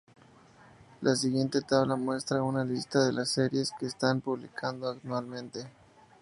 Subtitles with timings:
[1.01, 5.67] La siguiente tabla muestra una lista de las series que se están publicando actualmente.